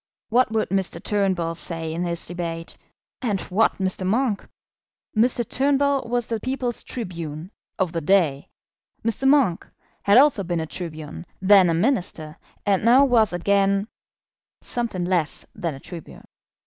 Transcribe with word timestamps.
What 0.29 0.51
would 0.51 0.69
Mr. 0.69 0.99
Turnbull 1.03 1.53
say 1.53 1.93
in 1.93 2.01
this 2.01 2.25
debate, 2.25 2.75
and 3.21 3.39
what 3.51 3.77
Mr. 3.77 4.03
Monk? 4.03 4.47
Mr. 5.15 5.47
Turnbull 5.47 6.07
was 6.09 6.25
the 6.25 6.39
people's 6.39 6.81
tribune, 6.81 7.51
of 7.77 7.91
the 7.91 8.01
day; 8.01 8.49
Mr. 9.05 9.27
Monk 9.27 9.67
had 10.01 10.17
also 10.17 10.43
been 10.43 10.59
a 10.59 10.65
tribune, 10.65 11.27
then 11.39 11.69
a 11.69 11.75
Minister, 11.75 12.39
and 12.65 12.83
now 12.83 13.05
was 13.05 13.31
again 13.31 13.87
something 14.63 15.05
less 15.05 15.45
than 15.53 15.75
a 15.75 15.79
tribune. 15.79 16.25